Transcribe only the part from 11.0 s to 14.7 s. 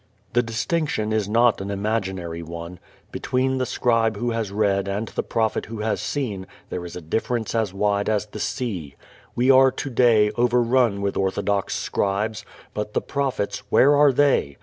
with orthodox scribes, but the prophets, where are they?